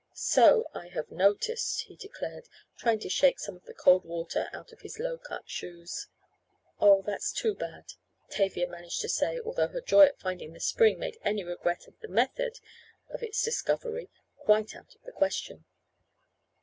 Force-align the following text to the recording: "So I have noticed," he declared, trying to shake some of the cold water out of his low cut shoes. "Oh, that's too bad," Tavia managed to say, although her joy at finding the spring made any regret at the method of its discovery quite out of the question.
"So 0.15 0.65
I 0.73 0.87
have 0.87 1.11
noticed," 1.11 1.83
he 1.83 1.95
declared, 1.95 2.47
trying 2.75 2.97
to 3.01 3.07
shake 3.09 3.37
some 3.39 3.55
of 3.55 3.65
the 3.65 3.73
cold 3.75 4.03
water 4.03 4.49
out 4.51 4.71
of 4.71 4.81
his 4.81 4.97
low 4.97 5.19
cut 5.19 5.47
shoes. 5.47 6.07
"Oh, 6.79 7.03
that's 7.03 7.31
too 7.31 7.53
bad," 7.53 7.93
Tavia 8.27 8.67
managed 8.67 8.99
to 9.01 9.09
say, 9.09 9.39
although 9.39 9.67
her 9.67 9.79
joy 9.81 10.05
at 10.05 10.19
finding 10.19 10.53
the 10.53 10.59
spring 10.59 10.97
made 10.97 11.19
any 11.23 11.43
regret 11.43 11.87
at 11.87 11.99
the 12.01 12.07
method 12.07 12.59
of 13.09 13.21
its 13.21 13.43
discovery 13.43 14.09
quite 14.37 14.75
out 14.75 14.95
of 14.95 15.03
the 15.03 15.11
question. 15.11 15.65